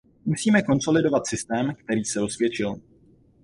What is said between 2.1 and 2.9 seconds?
osvědčil.